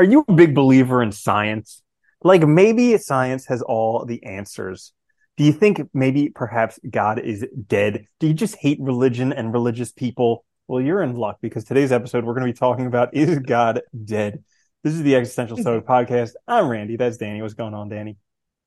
[0.00, 1.82] are you a big believer in science?
[2.22, 4.94] Like maybe science has all the answers.
[5.36, 8.06] Do you think maybe perhaps God is dead?
[8.18, 10.46] Do you just hate religion and religious people?
[10.66, 13.82] Well, you're in luck because today's episode we're going to be talking about is God
[14.02, 14.42] dead?
[14.82, 16.30] This is the Existential Stoic podcast.
[16.48, 16.96] I'm Randy.
[16.96, 17.42] That's Danny.
[17.42, 18.16] What's going on, Danny?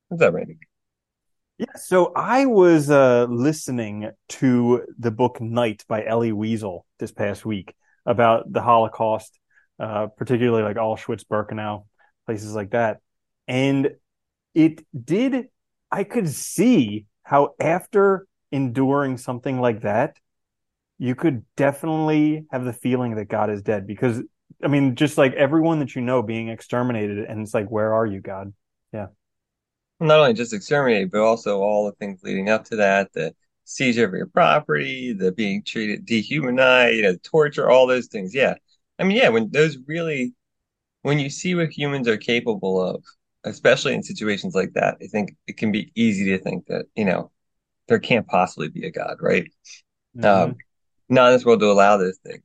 [0.09, 0.59] What's up, Randy?
[1.57, 7.43] Yeah, so I was uh, listening to the book Night by Elie Wiesel this past
[7.43, 7.73] week
[8.05, 9.39] about the Holocaust,
[9.79, 11.85] uh, particularly like Auschwitz, Birkenau,
[12.25, 12.99] places like that.
[13.47, 13.91] And
[14.53, 15.47] it did,
[15.91, 20.15] I could see how after enduring something like that,
[20.99, 24.21] you could definitely have the feeling that God is dead because,
[24.63, 28.05] I mean, just like everyone that you know being exterminated, and it's like, where are
[28.05, 28.53] you, God?
[28.93, 29.07] Yeah
[30.03, 34.05] not only just exterminated, but also all the things leading up to that, the seizure
[34.05, 38.33] of your property, the being treated, dehumanized, you know, torture, all those things.
[38.33, 38.55] Yeah.
[39.03, 40.33] I mean, yeah, when those really,
[41.01, 43.03] when you see what humans are capable of,
[43.43, 47.03] especially in situations like that, I think it can be easy to think that, you
[47.03, 47.29] know,
[47.89, 49.51] there can't possibly be a God, right?
[50.15, 50.25] Mm-hmm.
[50.25, 50.55] Um,
[51.09, 52.43] not in this world to allow those things.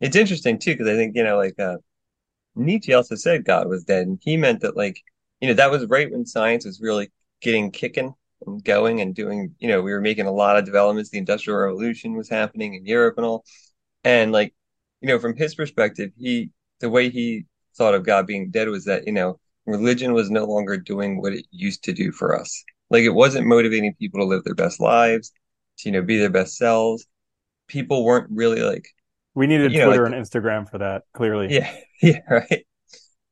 [0.00, 1.76] It's interesting too, because I think, you know, like, uh,
[2.56, 5.00] Nietzsche also said God was dead, and he meant that, like,
[5.40, 8.12] you know, that was right when science was really getting kicking
[8.44, 11.10] and going and doing, you know, we were making a lot of developments.
[11.10, 13.44] The Industrial Revolution was happening in Europe and all.
[14.02, 14.52] And like,
[15.00, 18.84] you know, from his perspective, he, the way he thought of God being dead was
[18.84, 22.64] that, you know, religion was no longer doing what it used to do for us.
[22.90, 25.32] Like it wasn't motivating people to live their best lives,
[25.78, 27.06] to, you know, be their best selves.
[27.68, 28.88] People weren't really like,
[29.34, 31.52] we needed Twitter know, like, and Instagram for that, clearly.
[31.52, 31.74] Yeah.
[32.02, 32.20] Yeah.
[32.28, 32.66] Right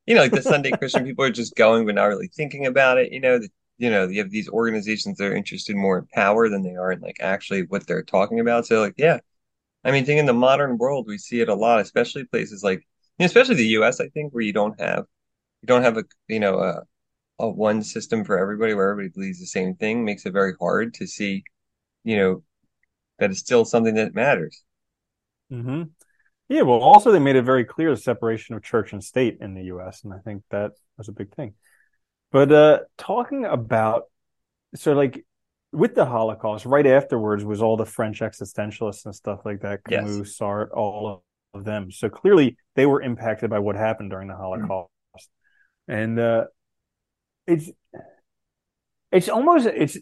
[0.05, 2.97] you know, like the Sunday Christian people are just going but not really thinking about
[2.97, 3.11] it.
[3.11, 6.47] You know, the, you know, you have these organizations that are interested more in power
[6.47, 8.65] than they are in like actually what they're talking about.
[8.65, 9.19] So like, yeah,
[9.85, 12.85] I mean, think in the modern world, we see it a lot, especially places like,
[13.19, 14.01] especially the U.S.
[14.01, 15.05] I think where you don't have,
[15.61, 16.81] you don't have a, you know, a,
[17.39, 20.95] a one system for everybody where everybody believes the same thing makes it very hard
[20.95, 21.43] to see,
[22.03, 22.43] you know,
[23.19, 24.63] that it's still something that matters.
[25.49, 25.83] Hmm.
[26.49, 29.53] Yeah, well, also they made it very clear the separation of church and state in
[29.53, 31.53] the U.S., and I think that was a big thing.
[32.31, 34.03] But uh, talking about
[34.75, 35.25] so like
[35.75, 40.17] with the Holocaust, right afterwards was all the French existentialists and stuff like that, Camus,
[40.17, 40.37] yes.
[40.37, 41.91] Sartre, all of them.
[41.91, 44.89] So clearly they were impacted by what happened during the Holocaust,
[45.89, 45.93] mm-hmm.
[45.93, 46.45] and uh,
[47.47, 47.69] it's
[49.11, 49.97] it's almost it's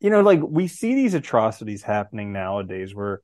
[0.00, 3.20] you know like we see these atrocities happening nowadays where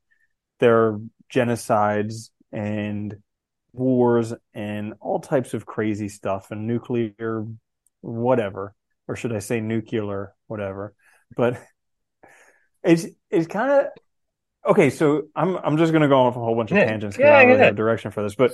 [0.58, 1.00] there are
[1.32, 3.16] genocides and
[3.72, 7.46] wars and all types of crazy stuff and nuclear
[8.00, 8.74] whatever
[9.08, 10.94] or should I say nuclear whatever
[11.36, 11.62] but
[12.84, 13.86] it's it's kind of
[14.70, 17.18] okay so I'm I'm just going to go off a whole bunch of yeah, tangents
[17.18, 18.52] yeah, I don't really have direction for this but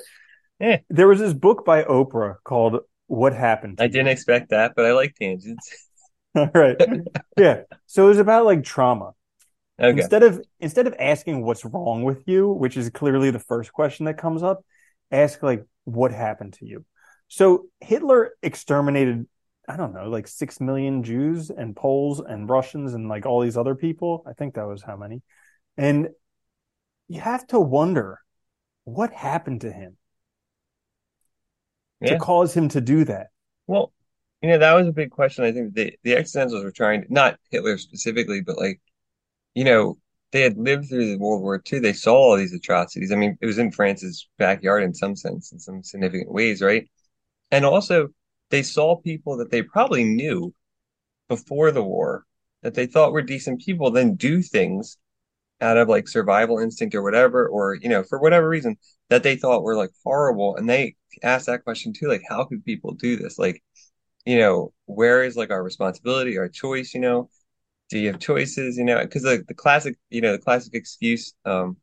[0.61, 0.79] yeah.
[0.91, 4.93] there was this book by Oprah called What Happened I didn't expect that but I
[4.93, 5.71] like tangents.
[6.35, 6.77] All right.
[7.37, 7.63] Yeah.
[7.87, 9.13] So it was about like trauma.
[9.81, 10.01] Okay.
[10.01, 14.07] Instead of instead of asking what's wrong with you, which is clearly the first question
[14.07, 14.65] that comes up,
[15.11, 16.85] ask like what happened to you.
[17.29, 19.27] So Hitler exterminated
[19.69, 23.59] I don't know, like 6 million Jews and Poles and Russians and like all these
[23.59, 24.25] other people.
[24.27, 25.23] I think that was how many.
[25.77, 26.09] And
[27.07, 28.21] you have to wonder
[28.85, 29.99] what happened to him
[32.01, 32.15] yeah.
[32.15, 33.29] to cause him to do that.
[33.67, 33.93] Well,
[34.43, 35.45] you know, that was a big question.
[35.45, 38.81] I think the the existentials were trying to, not Hitler specifically, but like
[39.55, 39.99] you know,
[40.33, 41.81] they had lived through the World War II.
[41.81, 43.11] They saw all these atrocities.
[43.11, 46.89] I mean, it was in France's backyard in some sense, in some significant ways, right?
[47.51, 48.09] And also,
[48.51, 50.55] they saw people that they probably knew
[51.29, 52.25] before the war
[52.63, 54.97] that they thought were decent people, then do things
[55.61, 58.77] out of like survival instinct or whatever, or, you know, for whatever reason
[59.11, 60.57] that they thought were like horrible.
[60.57, 63.39] And they asked that question too, like, how could people do this?
[63.39, 63.63] Like,
[64.25, 67.29] you know, where is like our responsibility, our choice, you know?
[67.89, 68.77] do you have choices?
[68.77, 71.77] You know, because the, the classic, you know, the classic excuse um,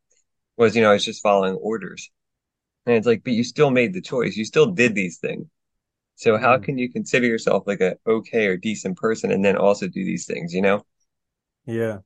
[0.57, 2.09] was, you know, I was just following orders.
[2.85, 4.35] And it's like, but you still made the choice.
[4.35, 5.47] You still did these things.
[6.15, 6.63] So how mm.
[6.63, 10.25] can you consider yourself like a okay or decent person and then also do these
[10.25, 10.85] things, you know?
[11.65, 11.99] Yeah.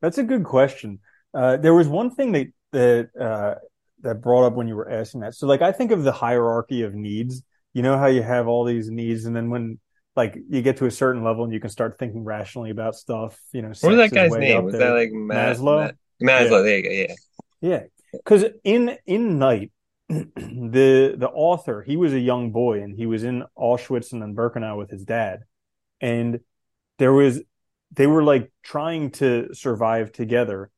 [0.00, 1.00] That's a good question.
[1.34, 3.54] Uh, there was one thing that, that, uh,
[4.02, 5.34] that brought up when you were asking that.
[5.34, 7.42] So like, I think of the hierarchy of needs.
[7.72, 9.78] You know how you have all these needs and then when
[10.16, 13.38] like you get to a certain level and you can start thinking rationally about stuff.
[13.52, 14.64] You know, what was that guy's name?
[14.64, 14.88] Was there.
[14.88, 15.92] that like Maslow?
[16.22, 16.62] Maslow, yeah.
[16.62, 16.90] there you go.
[16.90, 17.14] Yeah,
[17.60, 17.82] yeah.
[18.12, 19.70] Because in in Night,
[20.08, 24.34] the the author he was a young boy and he was in Auschwitz and then
[24.34, 25.40] Birkenau with his dad,
[26.00, 26.40] and
[26.98, 27.40] there was
[27.92, 30.70] they were like trying to survive together,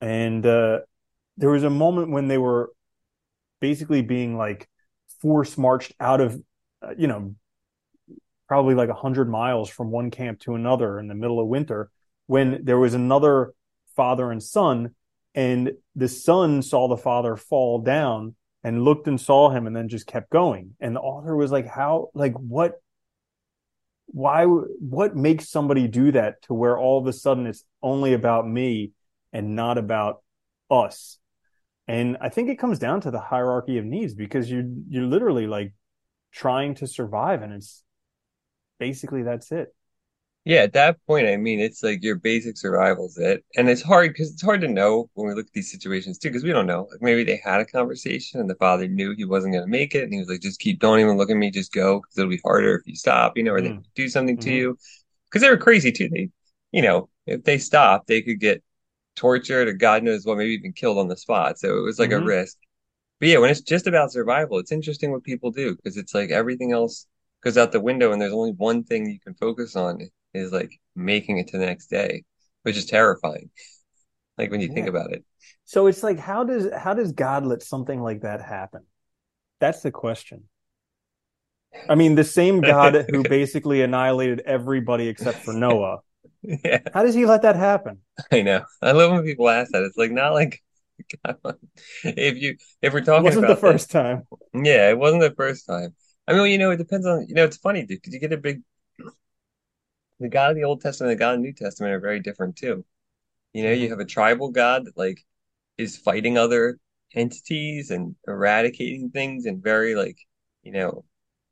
[0.00, 0.80] and uh,
[1.36, 2.72] there was a moment when they were
[3.60, 4.68] basically being like
[5.20, 6.40] force marched out of,
[6.82, 7.34] uh, you know,
[8.46, 11.90] probably like a hundred miles from one camp to another in the middle of winter
[12.26, 13.54] when there was another
[13.96, 14.94] father and son.
[15.34, 19.88] And the son saw the father fall down and looked and saw him and then
[19.88, 20.74] just kept going.
[20.80, 22.80] And the author was like how like what
[24.06, 28.48] why what makes somebody do that to where all of a sudden it's only about
[28.48, 28.92] me
[29.32, 30.22] and not about
[30.70, 31.18] us?
[31.86, 35.46] And i think it comes down to the hierarchy of needs because you're you're literally
[35.46, 35.74] like
[36.32, 37.84] trying to survive and it's
[38.78, 39.74] basically that's it
[40.46, 43.42] Yeah, at that point, I mean, it's like your basic survival's it.
[43.56, 46.28] And it's hard because it's hard to know when we look at these situations too,
[46.28, 46.86] because we don't know.
[46.90, 49.94] Like maybe they had a conversation and the father knew he wasn't going to make
[49.94, 50.04] it.
[50.04, 52.28] And he was like, just keep, don't even look at me, just go because it'll
[52.30, 53.84] be harder if you stop, you know, or they Mm.
[53.94, 54.52] do something to Mhm.
[54.52, 54.78] you.
[55.30, 56.08] Because they were crazy too.
[56.10, 56.30] They,
[56.72, 58.62] you know, if they stopped, they could get
[59.16, 61.58] tortured or God knows what, maybe even killed on the spot.
[61.58, 62.22] So it was like a Mhm.
[62.22, 62.58] risk.
[63.20, 66.30] But yeah, when it's just about survival, it's interesting what people do because it's like
[66.30, 67.06] everything else
[67.42, 70.00] goes out the window and there's only one thing you can focus on
[70.34, 72.24] is like making it to the next day,
[72.62, 73.50] which is terrifying.
[74.38, 75.24] Like when you think about it.
[75.64, 78.82] so it's like how does how does god let something like that happen
[79.60, 80.44] that's the question
[81.88, 85.98] i mean the same god who basically annihilated everybody except for noah
[86.42, 88.00] Yeah, how does he let that happen
[88.32, 88.64] I know.
[88.82, 89.82] I love when people ask that.
[89.82, 90.62] It's like not like
[92.04, 95.22] if you if we're it talking wasn't the about this, first time yeah, it wasn't
[95.22, 95.94] the first time.
[96.28, 98.32] I mean, you know, it depends on you know, it's funny dude, because you get
[98.34, 98.62] a big
[100.24, 102.20] the God of the Old Testament and the God of the New Testament are very
[102.20, 102.84] different too.
[103.54, 103.90] You know, you Mhm.
[103.90, 105.24] have a tribal God that like
[105.78, 106.78] is fighting other
[107.14, 110.18] entities and eradicating things and very like,
[110.62, 111.04] you know,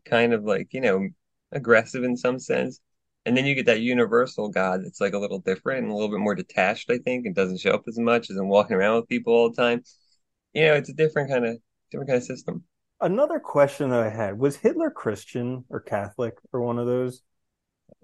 [0.06, 1.08] kind of like, you know,
[1.52, 2.80] aggressive in some sense.
[3.26, 6.10] And then you get that universal God that's like a little different and a little
[6.10, 8.96] bit more detached, I think, and doesn't show up as much as in walking around
[8.96, 9.84] with people all the time.
[10.54, 11.58] You know, it's a different kind of
[11.90, 12.64] different kind of system.
[13.00, 17.22] another question that i had was hitler christian or catholic or one of those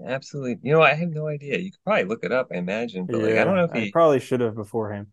[0.07, 0.59] Absolutely.
[0.63, 1.59] You know, I have no idea.
[1.59, 3.81] You could probably look it up, I imagine, but like I don't know if i
[3.81, 5.09] he probably should have beforehand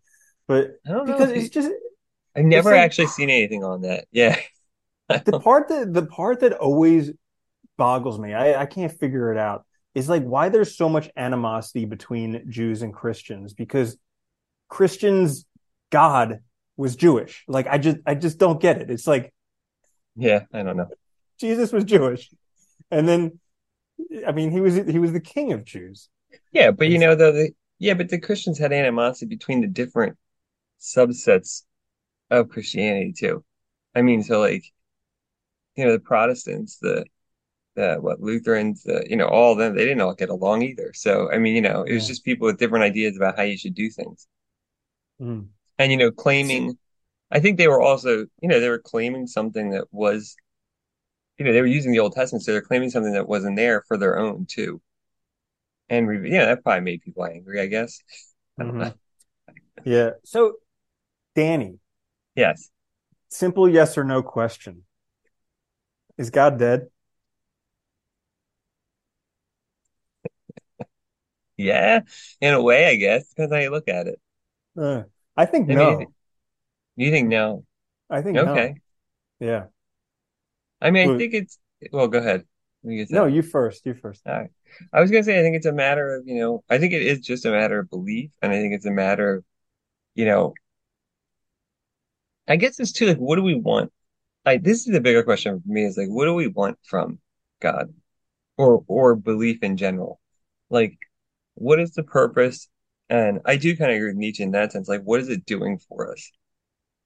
[0.48, 1.72] but I don't know because if it's he just
[2.36, 4.06] I've never like- actually seen anything on that.
[4.12, 4.38] Yeah.
[5.24, 7.12] the part that the part that always
[7.76, 9.64] boggles me I, I can't figure it out
[9.94, 13.96] is like why there's so much animosity between jews and christians because
[14.68, 15.44] christians
[15.90, 16.40] god
[16.76, 19.32] was jewish like i just i just don't get it it's like
[20.16, 20.88] Yeah, I don't know.
[21.38, 22.30] jesus was jewish
[22.90, 23.38] and then
[24.26, 26.08] i mean he was he was the king of jews
[26.52, 30.16] Yeah, but you know though the yeah, but the Christians had animosity between the different
[30.80, 31.64] subsets
[32.30, 33.44] of Christianity too.
[33.94, 34.64] I mean, so like,
[35.76, 37.04] you know, the Protestants, the
[37.76, 40.92] the what Lutherans, the you know, all of them, they didn't all get along either.
[40.94, 42.08] So I mean, you know, it was Yeah.
[42.08, 44.28] just people with different ideas about how you should do things.
[45.20, 45.48] Mm.
[45.78, 46.78] And you know, claiming
[47.30, 50.36] I think they were also, you know, they were claiming something that was,
[51.38, 53.82] you know, they were using the Old Testament, so they're claiming something that wasn't there
[53.88, 54.80] for their own too.
[55.88, 58.00] And re- yeah, that probably made people angry, I guess.
[58.58, 58.86] I don't know.
[58.86, 58.98] Mhm.
[59.84, 60.54] yeah so
[61.34, 61.78] danny
[62.36, 62.70] Yes.
[63.28, 64.82] simple yes or no question
[66.18, 66.88] is god dead
[71.56, 72.00] Yeah,
[72.40, 73.28] in a way, I guess.
[73.28, 74.20] Depends how you look at it.
[74.78, 75.04] Uh,
[75.36, 76.14] i think I no mean,
[76.96, 77.66] You think no?
[78.10, 78.40] i think Okay.
[78.40, 78.80] no
[79.40, 79.66] yeah
[80.86, 81.58] I mean, I think it's,
[81.92, 82.44] well, go ahead.
[83.10, 84.48] No you first you first right.
[84.92, 87.02] I was gonna say, I think it's a matter of, you know, I think it
[87.02, 89.44] is just a matter of belief, and I think it's a matter of,
[90.14, 90.54] you know,
[92.46, 93.92] I guess it's too like, what do we want?
[94.44, 97.18] Like, this is the bigger question for me is like, what do we want from
[97.60, 97.92] God
[98.56, 100.20] or or belief in general?
[100.70, 100.96] Like,
[101.54, 102.68] what is the purpose?
[103.08, 104.88] And I do kind of agree with Nietzsche in that sense.
[104.88, 106.30] Like, what is it doing for us?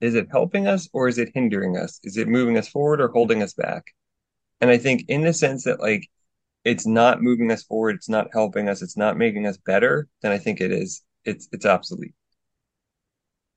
[0.00, 2.00] Is it helping us or is it hindering us?
[2.04, 3.84] Is it moving us forward or holding us back?
[4.60, 6.08] And I think in the sense that like
[6.64, 10.32] it's not moving us forward, it's not helping us, it's not making us better, then
[10.32, 12.14] I think it is it's it's obsolete.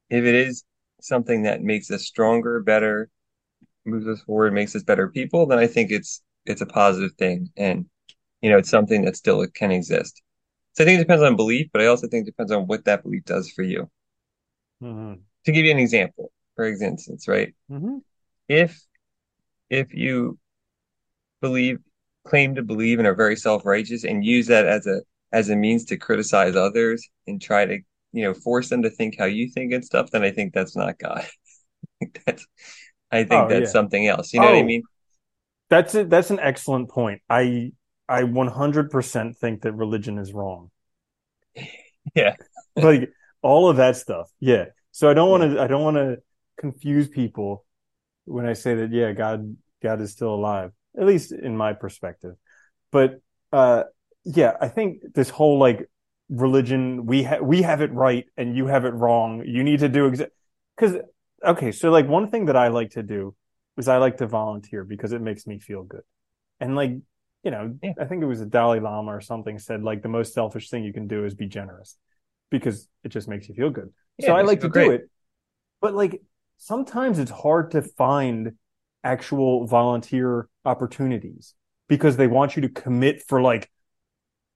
[0.09, 0.63] If it is
[1.01, 3.09] something that makes us stronger, better,
[3.85, 7.51] moves us forward, makes us better people, then I think it's it's a positive thing.
[7.57, 7.87] And
[8.41, 10.21] you know, it's something that still can exist.
[10.73, 12.85] So I think it depends on belief, but I also think it depends on what
[12.85, 13.89] that belief does for you.
[14.81, 17.53] hmm To give you an example, for instance, right?
[17.69, 17.97] hmm
[18.47, 18.81] if
[19.69, 20.39] if you
[21.41, 21.79] believe
[22.25, 25.83] claim to believe and are very self-righteous and use that as a as a means
[25.85, 27.79] to criticize others and try to
[28.13, 30.75] you know force them to think how you think and stuff then i think that's
[30.75, 31.25] not god
[32.25, 32.45] that's
[33.11, 33.71] i think Oh, that's yeah.
[33.71, 34.63] something else you know what i Oh.
[34.63, 34.87] mean
[35.69, 36.09] That's it.
[36.09, 37.21] That's an excellent point.
[37.29, 37.73] I
[38.09, 40.71] I 100% think that religion is wrong.
[42.15, 42.35] yeah
[42.75, 44.29] Like all of that stuff.
[44.39, 44.65] Yeah.
[44.93, 46.19] So I don't want to I don't want to
[46.57, 47.65] confuse people
[48.25, 52.35] when I say that yeah, God God is still alive, at least in my perspective.
[52.91, 53.19] But
[53.51, 53.85] uh,
[54.23, 55.89] yeah, I think this whole like
[56.29, 59.43] religion, we ha- we have it right and you have it wrong.
[59.45, 60.31] You need to do exact
[60.77, 60.97] because
[61.43, 63.35] okay, so like one thing that I like to do
[63.77, 66.03] is I like to volunteer because it makes me feel good,
[66.59, 66.91] and like
[67.43, 67.93] you know, Yeah.
[67.99, 70.83] I think it was a Dalai Lama or something said like the most selfish thing
[70.83, 71.97] you can do is be generous
[72.53, 73.91] because it just makes you feel good.
[74.19, 75.09] Yeah, so I like to feel do it,
[75.81, 76.21] but like
[76.57, 78.53] sometimes it's hard to find
[79.03, 81.55] actual volunteer opportunities
[81.89, 83.71] because they want you to commit for like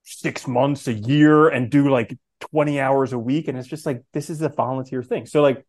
[0.04, 2.16] six months, a year, and do like
[2.52, 3.48] 20 hours a week.
[3.48, 5.26] And it's just like, this is a volunteer thing.
[5.26, 5.66] So, like,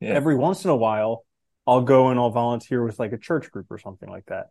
[0.00, 0.14] Yeah.
[0.14, 1.24] every once in a while,
[1.64, 4.46] I'll go and I'll volunteer with like a church group or something like that.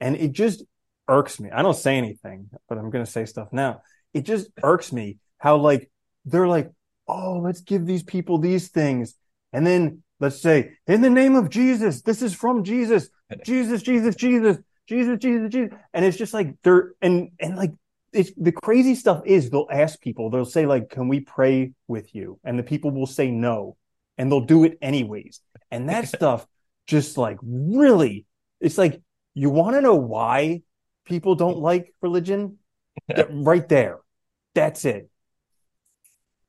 [0.00, 0.64] And it just
[1.06, 1.48] irks me.
[1.52, 3.82] I don't say anything, but I'm going to say stuff now.
[4.12, 5.88] It just irks me how, like,
[6.24, 6.70] they're like,
[7.08, 9.14] oh, let's give these people these things.
[9.52, 13.08] And then let's say, in the name of Jesus, this is from Jesus,
[13.44, 15.78] Jesus, Jesus, Jesus, Jesus, Jesus, Jesus.
[15.92, 17.72] And it's just like, they're, and, and like,
[18.12, 22.14] it's the crazy stuff is they'll ask people, they'll say, like, can we pray with
[22.14, 22.38] you?
[22.44, 23.76] And the people will say no,
[24.18, 25.40] and they'll do it anyways.
[25.70, 26.46] And that stuff
[26.86, 28.26] just like really,
[28.60, 29.00] it's like,
[29.34, 30.62] you want to know why
[31.04, 32.58] people don't like religion?
[33.30, 34.00] Right there.
[34.54, 35.10] That's it.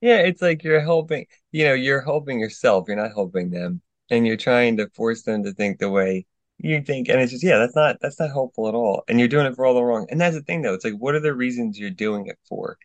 [0.01, 2.85] Yeah, it's like you're helping, you know, you're helping yourself.
[2.87, 3.81] You're not helping them.
[4.09, 6.25] And you're trying to force them to think the way
[6.57, 7.07] you think.
[7.07, 9.03] And it's just, yeah, that's not that's not helpful at all.
[9.07, 10.07] And you're doing it for all the wrong.
[10.09, 10.73] And that's the thing though.
[10.73, 12.77] It's like, what are the reasons you're doing it for?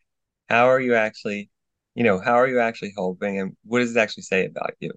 [0.49, 1.50] How are you actually,
[1.94, 4.92] you know, how are you actually helping and what does it actually say about you?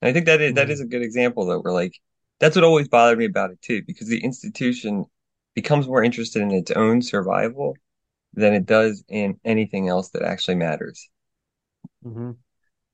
[0.00, 0.72] And I think that is that mm-hmm.
[0.72, 1.94] is a good example though, where like
[2.38, 5.04] that's what always bothered me about it too, because the institution
[5.54, 7.76] becomes more interested in its own survival
[8.34, 11.08] than it does in anything else that actually matters.
[12.04, 12.36] Mhm.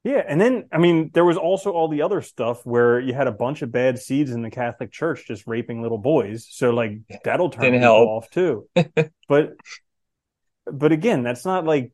[0.04, 3.26] Yeah, and then I mean, there was also all the other stuff where you had
[3.26, 6.46] a bunch of bad seeds in the Catholic Church just raping little boys.
[6.48, 6.92] So like
[7.24, 8.08] that'll turn people help.
[8.08, 8.68] off too.
[9.28, 9.54] but
[10.66, 11.92] but again, that's not like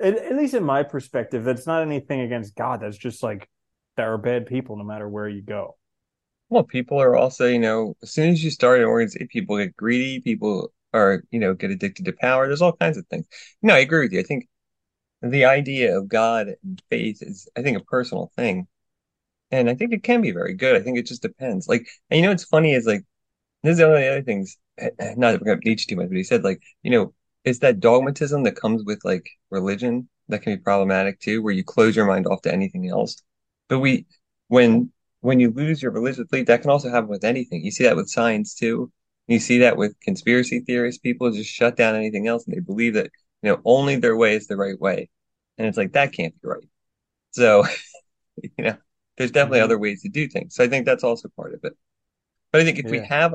[0.00, 2.80] at, at least in my perspective, that's not anything against God.
[2.80, 3.48] That's just like
[3.96, 5.76] there are bad people no matter where you go.
[6.50, 9.76] Well, people are also, you know, as soon as you start an organization, people get
[9.76, 12.46] greedy, people are, you know, get addicted to power.
[12.46, 13.26] There's all kinds of things.
[13.60, 14.20] No, I agree with you.
[14.20, 14.48] I think
[15.22, 18.66] the idea of God and faith is, I think, a personal thing.
[19.50, 20.76] And I think it can be very good.
[20.76, 21.68] I think it just depends.
[21.68, 23.04] Like, and you know, what's funny is like,
[23.62, 24.56] this is one of the other things,
[25.16, 27.80] not to bring up Nietzsche too much, but he said like, you know, it's that
[27.80, 32.06] dogmatism that comes with like religion that can be problematic too, where you close your
[32.06, 33.22] mind off to anything else.
[33.68, 34.06] But we,
[34.48, 37.64] when, when you lose your religious belief, that can also happen with anything.
[37.64, 38.92] You see that with science too.
[39.26, 41.00] You see that with conspiracy theorists.
[41.00, 43.10] People just shut down anything else and they believe that,
[43.42, 45.08] you know, only their way is the right way.
[45.58, 46.68] And it's like, that can't be right.
[47.32, 47.64] So,
[48.42, 48.76] you know,
[49.18, 49.62] there's definitely Mhm.
[49.62, 50.54] other ways to do things.
[50.56, 51.74] So I think that's also part of it.
[52.52, 53.34] But I think if we have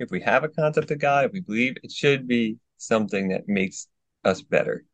[0.00, 3.48] if we have a concept of God, if we believe, it should be something that
[3.48, 3.88] makes
[4.24, 4.84] us better,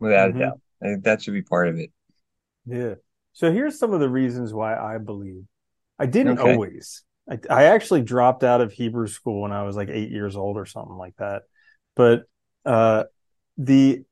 [0.00, 0.30] without Mhm.
[0.30, 0.60] a doubt.
[0.82, 1.90] I think that should be part of it.
[2.66, 2.94] Yeah.
[3.32, 5.44] So here's some of the reasons why I believe.
[5.98, 6.38] I didn't Okay.
[6.38, 7.04] always.
[7.30, 10.56] I, I actually dropped out of Hebrew school when I was like eight years old
[10.56, 11.42] or something like that.
[11.96, 12.24] But
[12.64, 13.04] uh,
[13.56, 14.04] the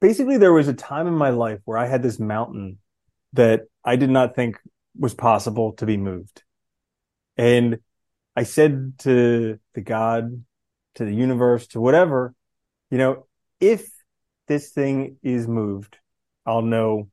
[0.00, 2.78] basically there was a time in my life where I had this mountain
[3.32, 4.58] that I did not think
[4.98, 6.42] was possible to be moved.
[7.36, 7.78] And
[8.34, 10.44] I said to the God,
[10.96, 12.34] to the universe, to whatever,
[12.90, 13.26] you know,
[13.60, 13.88] if
[14.48, 15.98] this thing is moved,
[16.44, 17.08] I'll know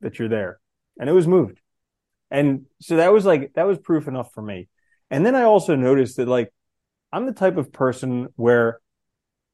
[0.00, 0.60] that you're there.
[0.98, 1.60] And it was moved.
[2.30, 4.68] And so that was like, that was proof enough for me.
[5.10, 6.52] And then I also noticed that like,
[7.12, 8.80] I'm the type of person where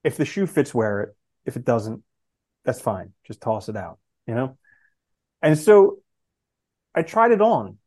[0.07, 1.17] if the shoe fits, wear it.
[1.45, 2.03] If it doesn't,
[2.65, 3.13] that's fine.
[3.27, 4.57] Just toss it out, you know?
[5.43, 5.99] And so
[6.95, 7.79] I tried it on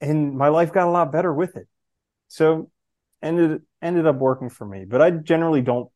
[0.00, 1.68] and my life got a lot better with it.
[2.26, 2.68] So
[3.22, 5.88] ended, ended up working for me, but I generally don't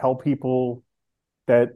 [0.00, 0.82] tell people
[1.48, 1.74] that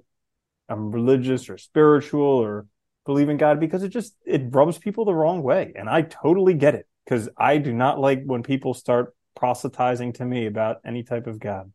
[0.70, 2.66] I'm religious or spiritual or
[3.04, 5.75] believe in God because it just it rubs people the wrong way.
[5.76, 10.25] And I totally get it because I do not like when people start proselytizing to
[10.25, 11.70] me about any type of God.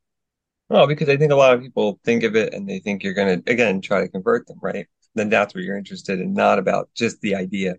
[0.70, 3.13] Well, because I think a lot of people think of it and they think you're
[3.13, 4.88] going to, again, try to convert them, right?
[5.15, 7.75] Then that's what you're interested in, not about just the idea.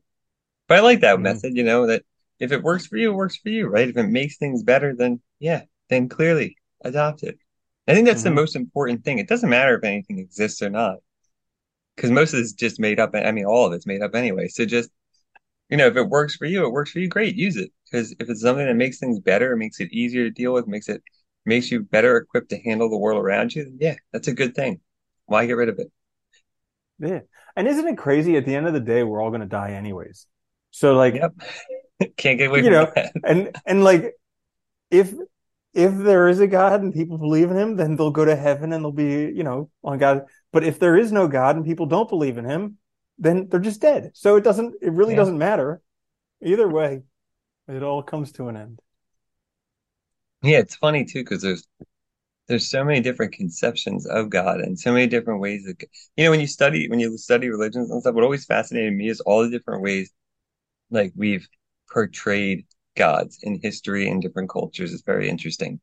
[0.69, 1.23] But I like that Mhm.
[1.23, 2.05] method, you know, that
[2.41, 3.88] if it works for you, it works for you, right?
[3.88, 7.38] If it makes things better, then yeah, then clearly adopt it.
[7.88, 8.35] I think that's the Mhm.
[8.37, 9.19] most important thing.
[9.19, 10.99] It doesn't matter if anything exists or not,
[11.97, 13.11] because most of it's just made up.
[13.14, 14.49] I mean, all of it's made up anyway.
[14.49, 14.91] So just,
[15.71, 17.73] you know, if it works for you, it works for you, great, use it.
[17.91, 20.69] Because if it's something that makes things better, it makes it easier to deal with,
[20.69, 21.03] makes it
[21.47, 24.55] makes you better equipped to handle the world around you, then yeah, that's a good
[24.55, 24.81] thing.
[25.27, 25.91] Why get rid of it?
[26.99, 27.21] Yeah.
[27.57, 29.73] And isn't it crazy at the end of the day, we're all going to die
[29.73, 30.27] anyways.
[30.71, 31.35] So like, Yep.
[32.17, 33.13] Can't get away You from know, that.
[33.25, 34.15] and and like
[34.91, 35.15] if
[35.73, 38.73] if there is a God and people believe in him, then they'll go to heaven
[38.73, 40.23] and they'll be, you know, on God.
[40.53, 42.79] But if there is no God and people don't believe in him,
[43.19, 44.11] then they're just dead.
[44.15, 45.19] So it doesn't it really Yeah.
[45.21, 45.81] doesn't matter.
[46.43, 47.03] Either way,
[47.69, 48.81] it all comes to an end.
[50.45, 51.67] Yeah, it's funny too because there's
[52.49, 55.83] there's so many different conceptions of God and so many different ways that
[56.17, 59.09] you know when you study when you study religions and stuff, what always fascinated me
[59.09, 60.13] is all the different ways
[60.91, 61.49] like we've
[61.93, 64.93] portrayed gods in history and different cultures.
[64.95, 65.81] It's very interesting.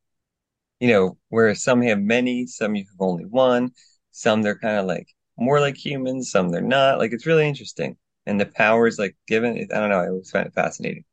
[0.82, 3.72] You know, where some have many, some you have only one,
[4.12, 7.00] some they're kind of like more like humans, some they're not.
[7.00, 7.98] Like it's really interesting.
[8.28, 11.06] And the powers like given, I don't know, I always find it fascinating.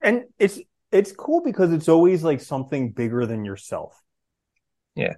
[0.00, 0.58] And it's
[0.90, 4.00] it's cool because it's always like something bigger than yourself.
[4.94, 5.14] Yeah.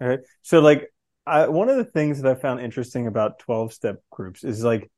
[0.00, 0.20] All right.
[0.42, 0.92] So like
[1.26, 4.90] I, one of the things that I found interesting about 12 step groups is like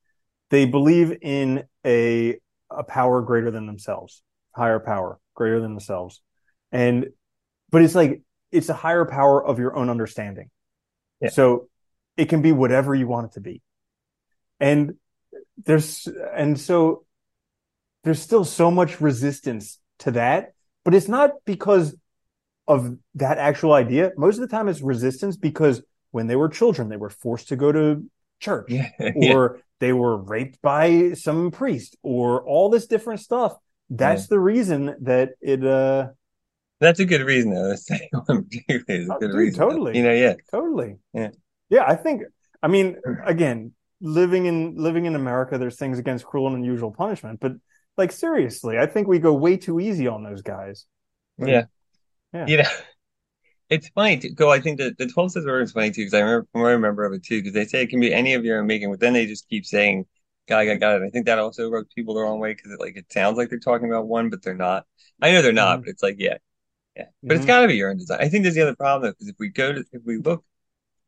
[0.51, 2.39] they believe in a
[2.71, 4.23] a power greater than themselves,
[4.55, 6.23] higher power greater than themselves.
[6.73, 7.09] And
[7.71, 10.51] but it's like it's a higher power of your own understanding.
[11.21, 11.31] Yeah.
[11.31, 11.69] So
[12.17, 13.63] it can be whatever you want it to be.
[14.59, 14.95] And
[15.65, 17.05] there's and so
[18.05, 20.53] there's still so much resistance to that,
[20.85, 21.95] but it's not because
[22.69, 24.13] of that actual idea.
[24.17, 27.57] Most of the time it's resistance because when they were children, they were forced to
[27.57, 28.05] go to
[28.41, 28.89] church Yeah.
[29.17, 29.35] Yeah.
[29.35, 33.57] or they were raped by some priest or all this different stuff.
[33.89, 36.09] That's the reason that it uh
[36.81, 37.69] That's a good reason though.
[37.71, 39.59] The second one particularly is a Oh, good dude, reason.
[39.59, 39.97] totally.
[39.97, 40.35] You know, yeah.
[40.51, 40.97] totally.
[41.13, 41.31] Yeah.
[41.71, 42.23] Yeah, I think
[42.63, 47.41] I mean again, living in living in America, there's things against cruel and unusual punishment,
[47.41, 47.53] but
[48.01, 50.87] like seriously, I think we go way too easy on those guys.
[51.39, 51.67] Yeah.
[52.33, 52.47] Yeah.
[52.47, 52.71] You know,
[53.71, 54.51] it's funny to go.
[54.51, 57.05] I think that the 12 steps order is funny too, because I remember I remember
[57.05, 59.01] of it too, because they say it can be any of your own making, but
[59.01, 60.07] then they just keep saying,
[60.49, 60.97] God, God, God.
[60.97, 63.37] And I think that also rubs people the wrong way because it like it sounds
[63.39, 64.87] like they're talking about one, but they're not.
[65.23, 65.83] I know they're not, Mhm.
[65.85, 66.39] but it's like, yeah,
[66.97, 67.07] yeah.
[67.29, 67.49] But it's Mhm.
[67.49, 68.21] got to be your own design.
[68.21, 70.45] I think there's the other problem though, because if we go to, if we look,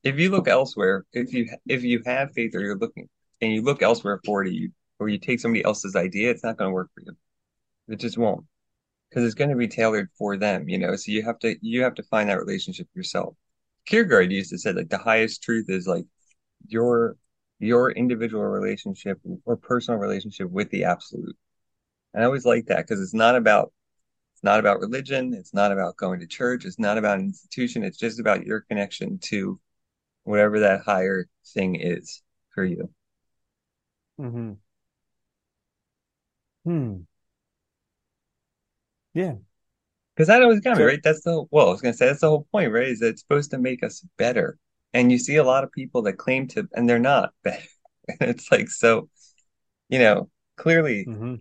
[0.05, 3.09] if you look elsewhere, if you if you have faith or you're looking
[3.41, 6.57] and you look elsewhere for it, you or you take somebody else's idea, it's not
[6.59, 7.17] going to work for you.
[7.89, 8.47] It just won't
[9.11, 10.97] because it's going to be tailored for them, you know.
[10.97, 13.37] So you have to you have to find that relationship yourself.
[13.87, 16.07] Kierkegaard used to say like the highest truth is like
[16.69, 17.17] your
[17.61, 21.37] your individual relationship or personal relationship with the absolute.
[22.15, 23.73] And I always like that because it's not about
[24.35, 27.85] it's not about religion, it's not about going to church, it's not about an institution,
[27.85, 29.61] it's just about your connection to
[30.25, 32.23] whatever that higher thing is
[32.55, 32.91] for you.
[34.19, 34.53] hmm
[36.65, 37.03] Hmm.
[39.15, 39.35] Yeah.
[40.15, 41.01] Because that always got me, So- right?
[41.03, 42.89] That's the well, I was gonna say that's the whole point, right?
[42.89, 44.59] Is that it's supposed to make us better.
[44.95, 47.65] And you see a lot of people that claim to, and they're not better.
[48.21, 49.09] And it's like, so,
[49.89, 51.37] you know, clearly hmm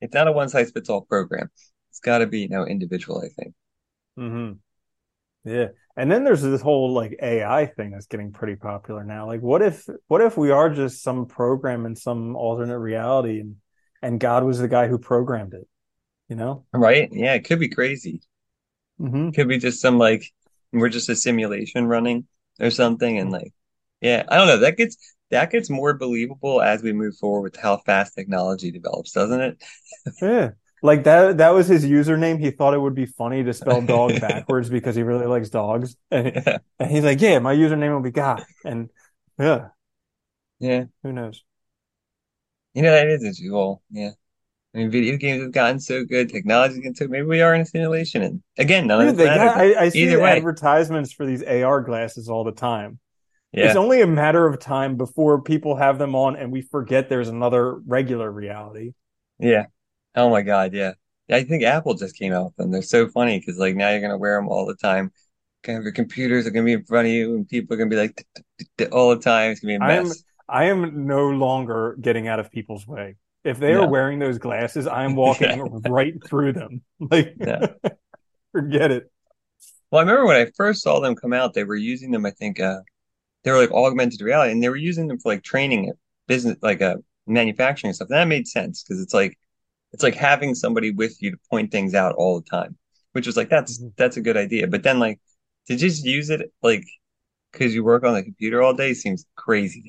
[0.00, 1.50] it's not a one size fits all program.
[1.90, 3.54] It's got to be, you know, individual, I think.
[4.16, 4.52] hmm
[5.44, 5.68] Yeah.
[5.96, 9.26] And then there's this whole like AI thing that's getting pretty popular now.
[9.26, 13.56] Like what if what if we are just some program in some alternate reality and
[14.04, 15.66] and God was the guy who programmed it,
[16.28, 16.66] you know?
[16.72, 17.08] Right?
[17.12, 18.20] Yeah, it could be crazy.
[18.98, 20.24] hmm It could be just some like
[20.72, 22.26] we're just a simulation running
[22.60, 23.18] or something.
[23.18, 23.52] And like,
[24.00, 24.58] yeah, I don't know.
[24.58, 24.96] That gets
[25.30, 29.64] that gets more believable as we move forward with how fast technology develops, doesn't it?
[30.20, 30.50] Yeah.
[30.82, 32.38] Like that that was his username.
[32.38, 35.96] He thought it would be funny to spell dog backwards because he really likes dogs.
[36.10, 36.58] And, Yeah.
[36.78, 38.90] and he's like, "Yeah, my username will be God." And
[39.38, 39.68] yeah,
[40.58, 40.86] Yeah.
[41.02, 41.44] who knows?
[42.74, 43.52] You know, that is interesting.
[43.52, 44.10] Well, yeah.
[44.74, 47.60] I mean, video games have gotten so good, technology's getting so maybe we are in
[47.60, 48.22] a simulation.
[48.22, 50.36] And again, none of Dude, this they got, I, I see either the way.
[50.36, 52.98] advertisements for these AR glasses all the time.
[53.52, 53.66] Yeah.
[53.66, 57.28] It's only a matter of time before people have them on and we forget there's
[57.28, 58.94] another regular reality.
[59.38, 59.66] Yeah.
[60.16, 60.74] Oh my God.
[60.74, 60.94] Yeah.
[61.30, 62.70] I think Apple just came out with them.
[62.72, 65.12] They're so funny because like now you're gonna wear them all the time.
[65.62, 67.88] Kind of your computers are gonna be in front of you, and people are gonna
[67.88, 68.26] be like
[68.92, 69.52] all the time.
[69.52, 70.22] It's gonna be a mess.
[70.48, 73.16] I am no longer getting out of people's way.
[73.44, 73.74] If they No.
[73.74, 76.82] are wearing those glasses, I'm walking right through them.
[77.10, 77.74] Like Yeah.
[78.52, 79.10] forget it.
[79.90, 82.26] Well, I remember when I first saw them come out, they were using them.
[82.26, 82.80] I think uh,
[83.44, 85.96] they were like augmented reality, and they were using them for like training at
[86.28, 88.08] business, like uh, manufacturing stuff.
[88.10, 89.38] And that made sense because it's like
[89.92, 92.76] it's like having somebody with you to point things out all the time,
[93.12, 93.92] which was like that's Mhm.
[93.96, 94.68] that's a good idea.
[94.68, 95.20] But then like
[95.68, 96.84] to just use it like
[97.52, 99.84] because you work on the computer all day seems crazy.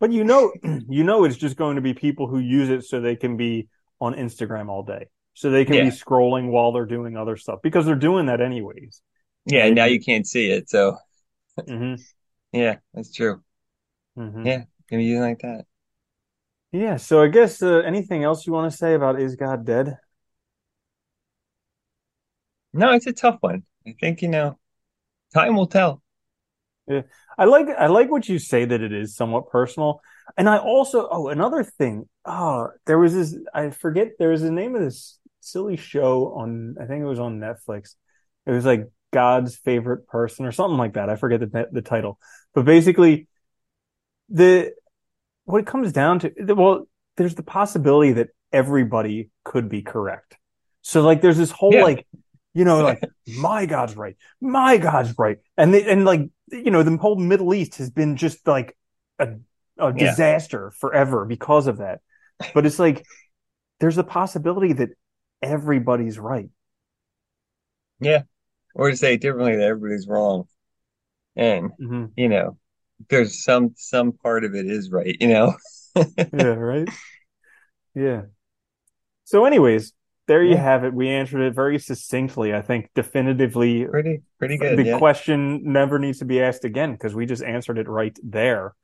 [0.00, 0.52] But you know,
[0.88, 3.68] you know, it's just going to be people who use it so they can be
[4.00, 5.84] on Instagram all day, so they can Yeah.
[5.84, 9.02] be scrolling while they're doing other stuff because they're doing that anyways.
[9.46, 10.96] Yeah, and now you can't see it, so
[11.66, 11.94] hmm
[12.52, 13.42] yeah, that's true.
[14.16, 15.66] hmm Yeah, gonna be like that.
[16.72, 16.96] Yeah.
[16.96, 19.98] So I guess uh, anything else you want to say about Is God Dead?
[22.74, 23.64] No, it's a tough one.
[23.86, 24.58] I think, you know,
[25.34, 26.02] time will tell.
[26.86, 27.02] Yeah.
[27.38, 30.00] I like I like what you say that it is somewhat personal.
[30.36, 32.08] And I also oh another thing.
[32.24, 36.76] Oh, there was this I forget there was the name of this silly show on
[36.80, 37.94] I think it was on Netflix.
[38.46, 41.08] It was like God's favorite person or something like that.
[41.10, 42.18] I forget the the title.
[42.54, 43.28] But basically
[44.28, 44.72] the
[45.44, 50.36] what it comes down to well there's the possibility that everybody could be correct.
[50.82, 51.82] So like there's this whole Yeah.
[51.82, 52.06] like
[52.54, 54.16] you know like my God's right.
[54.40, 55.38] My God's right.
[55.56, 58.76] And they, and like you know the whole Middle East has been just like
[59.18, 59.36] a
[59.78, 60.16] a Yeah.
[60.16, 62.00] disaster forever because of that.
[62.52, 63.04] But it's like
[63.80, 64.90] there's a possibility that
[65.42, 66.50] everybody's right.
[68.00, 68.22] Yeah.
[68.74, 70.48] Or to say differently, that everybody's wrong.
[71.36, 72.58] And, hmm you know,
[73.10, 75.56] there's some some part of it is right, you know?
[76.32, 76.90] Yeah, right.
[77.94, 78.22] Yeah.
[79.24, 79.92] So, anyways,
[80.26, 80.62] there you Yeah.
[80.62, 80.94] have it.
[80.94, 82.54] We answered it very succinctly.
[82.54, 83.84] I think definitively.
[83.86, 84.78] Pretty pretty good.
[84.78, 84.98] the Yeah.
[84.98, 88.74] question never needs to be asked again because we just answered it right there.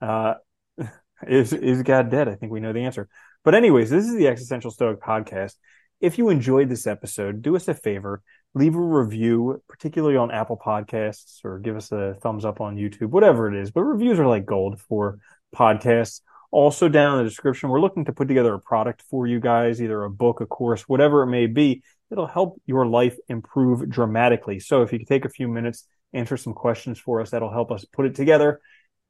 [0.00, 0.34] Uh,
[1.26, 2.28] is is God dead?
[2.28, 3.08] I think we know the answer.
[3.44, 5.54] But anyways, this is the Existential Stoic podcast.
[6.00, 8.22] If you enjoyed this episode, do us a favor,
[8.54, 13.10] leave a review, particularly on Apple Podcasts, or give us a thumbs up on YouTube,
[13.10, 13.70] whatever it is.
[13.70, 15.18] But reviews are like gold for
[15.54, 16.20] podcasts.
[16.54, 19.82] Also, down in the description, we're looking to put together a product for you guys,
[19.82, 21.82] either a book, a course, whatever it may be.
[22.12, 24.60] It'll help your life improve dramatically.
[24.60, 27.72] So if you could take a few minutes, answer some questions for us, that'll help
[27.72, 28.60] us put it together.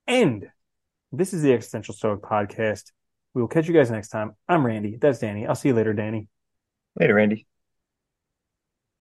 [0.07, 0.49] And
[1.13, 2.93] this is the Existential Stoic podcast.
[3.35, 4.35] We will catch you guys next time.
[4.49, 4.97] I'm Randy.
[4.97, 5.47] That's Danny.
[5.47, 6.29] I'll see you later, Danny.
[6.99, 7.47] Later, Randy.